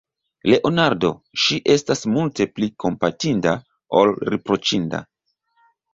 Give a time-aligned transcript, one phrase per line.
[0.51, 3.53] Leonardo, ŝi estas multe pli kompatinda,
[4.01, 5.07] ol riproĉinda.